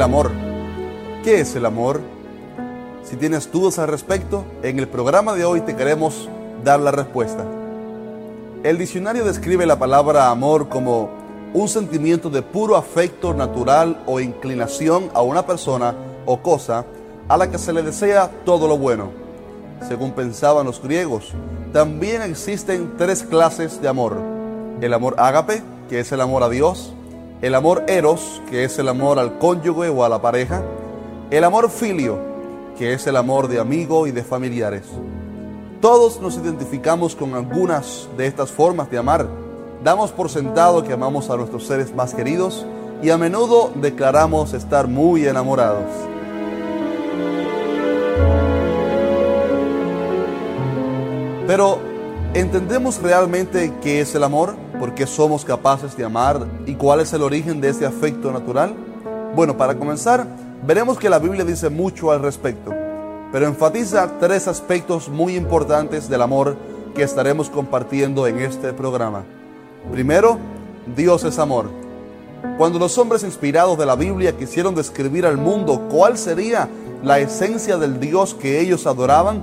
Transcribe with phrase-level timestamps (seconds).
[0.00, 0.30] El amor.
[1.22, 2.00] ¿Qué es el amor?
[3.04, 6.26] Si tienes dudas al respecto, en el programa de hoy te queremos
[6.64, 7.44] dar la respuesta.
[8.62, 11.10] El diccionario describe la palabra amor como
[11.52, 16.86] un sentimiento de puro afecto natural o inclinación a una persona o cosa
[17.28, 19.10] a la que se le desea todo lo bueno.
[19.86, 21.34] Según pensaban los griegos,
[21.74, 24.16] también existen tres clases de amor.
[24.80, 26.94] El amor ágape, que es el amor a Dios,
[27.42, 30.62] el amor eros, que es el amor al cónyuge o a la pareja,
[31.30, 32.18] el amor filio,
[32.76, 34.84] que es el amor de amigo y de familiares.
[35.80, 39.26] Todos nos identificamos con algunas de estas formas de amar.
[39.82, 42.66] Damos por sentado que amamos a nuestros seres más queridos
[43.02, 45.86] y a menudo declaramos estar muy enamorados.
[51.46, 51.78] Pero,
[52.34, 54.54] ¿entendemos realmente qué es el amor?
[54.80, 56.46] ¿Por qué somos capaces de amar?
[56.64, 58.74] ¿Y cuál es el origen de ese afecto natural?
[59.36, 60.26] Bueno, para comenzar,
[60.66, 62.72] veremos que la Biblia dice mucho al respecto,
[63.30, 66.56] pero enfatiza tres aspectos muy importantes del amor
[66.94, 69.24] que estaremos compartiendo en este programa.
[69.92, 70.38] Primero,
[70.96, 71.66] Dios es amor.
[72.56, 76.70] Cuando los hombres inspirados de la Biblia quisieron describir al mundo cuál sería
[77.02, 79.42] la esencia del Dios que ellos adoraban,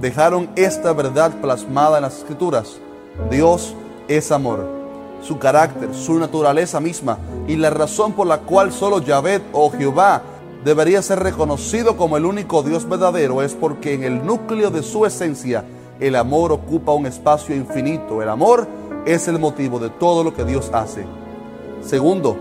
[0.00, 2.76] dejaron esta verdad plasmada en las escrituras.
[3.28, 3.74] Dios
[4.06, 4.75] es amor
[5.26, 10.22] su carácter, su naturaleza misma y la razón por la cual solo Yahvé o Jehová
[10.64, 15.04] debería ser reconocido como el único Dios verdadero es porque en el núcleo de su
[15.04, 15.64] esencia
[16.00, 18.22] el amor ocupa un espacio infinito.
[18.22, 18.66] El amor
[19.06, 21.06] es el motivo de todo lo que Dios hace.
[21.80, 22.36] Segundo,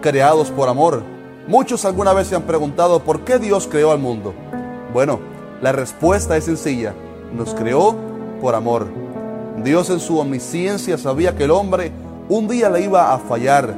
[0.00, 1.02] creados por amor.
[1.46, 4.34] Muchos alguna vez se han preguntado por qué Dios creó al mundo.
[4.92, 5.20] Bueno,
[5.60, 6.94] la respuesta es sencilla.
[7.32, 7.94] Nos creó
[8.40, 8.86] por amor.
[9.62, 11.92] Dios en su omnisciencia sabía que el hombre
[12.28, 13.74] un día le iba a fallar,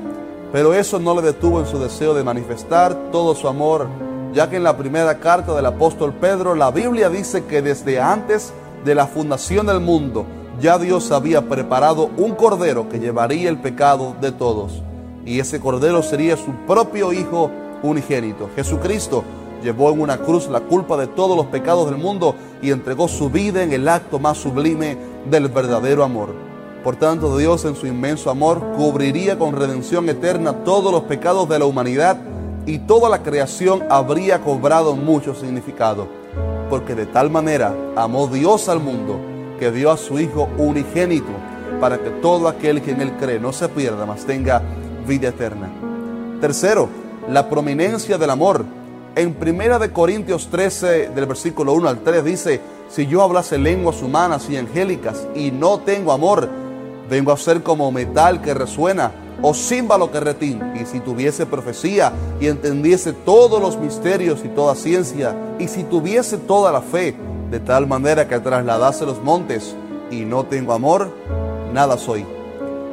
[0.53, 3.89] pero eso no le detuvo en su deseo de manifestar todo su amor,
[4.33, 8.53] ya que en la primera carta del apóstol Pedro la Biblia dice que desde antes
[8.85, 10.25] de la fundación del mundo
[10.61, 14.83] ya Dios había preparado un cordero que llevaría el pecado de todos.
[15.25, 17.51] Y ese cordero sería su propio Hijo
[17.83, 18.49] unigénito.
[18.57, 19.23] Jesucristo
[19.63, 23.29] llevó en una cruz la culpa de todos los pecados del mundo y entregó su
[23.29, 24.97] vida en el acto más sublime
[25.31, 26.48] del verdadero amor.
[26.89, 31.59] Por tanto, Dios en su inmenso amor cubriría con redención eterna todos los pecados de
[31.59, 32.17] la humanidad
[32.65, 36.09] y toda la creación habría cobrado mucho significado.
[36.71, 39.21] Porque de tal manera amó Dios al mundo
[39.59, 41.29] que dio a su Hijo unigénito
[41.79, 44.63] para que todo aquel que en él cree no se pierda, mas tenga
[45.07, 45.69] vida eterna.
[46.41, 46.89] Tercero,
[47.29, 48.65] la prominencia del amor.
[49.15, 54.01] En Primera de Corintios 13, del versículo 1 al 3 dice, si yo hablase lenguas
[54.01, 56.49] humanas y angélicas y no tengo amor,
[57.09, 60.61] Vengo a ser como metal que resuena o címbalo que retín.
[60.75, 66.39] Y si tuviese profecía y entendiese todos los misterios y toda ciencia, y si tuviese
[66.39, 67.17] toda la fe,
[67.51, 69.75] de tal manera que trasladase los montes
[70.11, 71.11] y no tengo amor,
[71.73, 72.27] nada soy.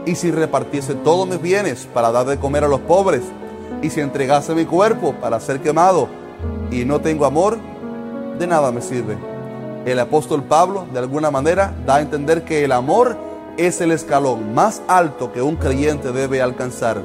[0.05, 3.23] Y si repartiese todos mis bienes para dar de comer a los pobres,
[3.81, 6.07] y si entregase mi cuerpo para ser quemado,
[6.71, 7.57] y no tengo amor,
[8.39, 9.17] de nada me sirve.
[9.85, 13.17] El apóstol Pablo, de alguna manera, da a entender que el amor
[13.57, 17.01] es el escalón más alto que un creyente debe alcanzar.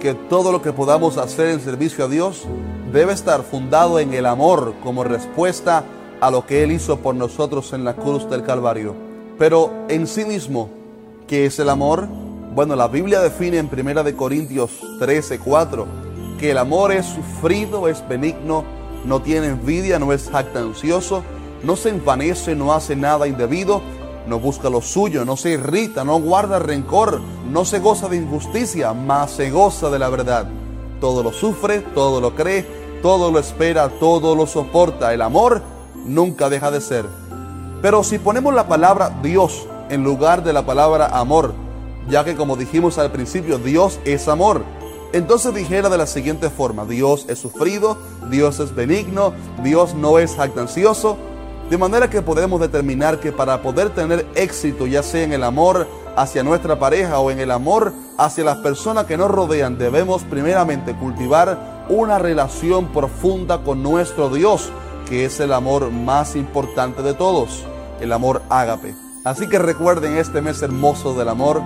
[0.00, 2.44] Que todo lo que podamos hacer en servicio a Dios
[2.92, 5.84] debe estar fundado en el amor como respuesta
[6.20, 8.94] a lo que Él hizo por nosotros en la cruz del Calvario.
[9.38, 10.70] Pero en sí mismo,
[11.26, 12.06] ¿qué es el amor?
[12.54, 16.08] Bueno, la Biblia define en 1 de Corintios 13, 4
[16.38, 18.64] que el amor es sufrido, es benigno,
[19.04, 21.24] no tiene envidia, no es jactancioso,
[21.64, 23.82] no se envanece, no hace nada indebido,
[24.28, 27.20] no busca lo suyo, no se irrita, no guarda rencor,
[27.50, 30.48] no se goza de injusticia, mas se goza de la verdad.
[31.00, 32.66] Todo lo sufre, todo lo cree,
[33.02, 35.14] todo lo espera, todo lo soporta.
[35.14, 35.62] El amor
[36.04, 37.06] nunca deja de ser.
[37.82, 41.54] Pero si ponemos la palabra Dios en lugar de la palabra amor,
[42.08, 44.62] ya que como dijimos al principio, Dios es amor,
[45.12, 47.96] entonces dijera de la siguiente forma, Dios es sufrido,
[48.30, 49.32] Dios es benigno,
[49.62, 51.16] Dios no es jactancioso,
[51.70, 55.86] de manera que podemos determinar que para poder tener éxito, ya sea en el amor
[56.16, 60.94] hacia nuestra pareja o en el amor hacia las personas que nos rodean, debemos primeramente
[60.94, 64.70] cultivar una relación profunda con nuestro Dios,
[65.08, 67.64] que es el amor más importante de todos,
[68.00, 68.94] el amor ágape.
[69.24, 71.60] Así que recuerden este mes hermoso del amor,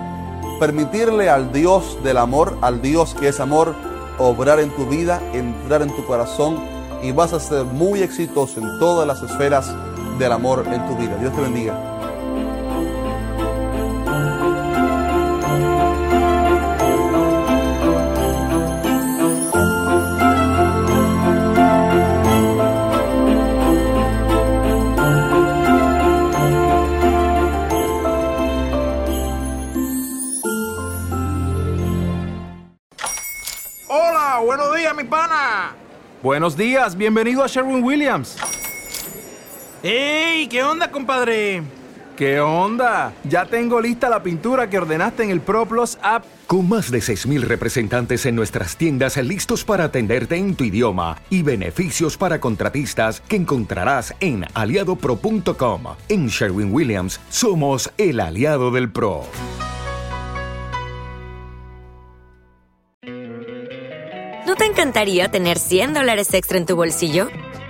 [0.59, 3.73] permitirle al Dios del amor, al Dios que es amor,
[4.19, 6.57] obrar en tu vida, entrar en tu corazón
[7.01, 9.73] y vas a ser muy exitoso en todas las esferas
[10.17, 11.15] del amor en tu vida.
[11.17, 11.79] Dios te bendiga.
[33.87, 35.75] Hola, buenos días, mi pana.
[36.21, 38.37] Buenos días, bienvenido a Sherwin Williams.
[39.83, 40.47] ¡Ey!
[40.47, 41.61] ¿Qué onda, compadre?
[42.15, 43.11] ¿Qué onda?
[43.25, 46.23] Ya tengo lista la pintura que ordenaste en el ProPlus app.
[46.47, 51.43] Con más de 6.000 representantes en nuestras tiendas listos para atenderte en tu idioma y
[51.43, 55.83] beneficios para contratistas que encontrarás en aliadopro.com.
[56.07, 59.25] En Sherwin Williams somos el aliado del PRO.
[64.47, 67.27] ¿No te encantaría tener 100 dólares extra en tu bolsillo?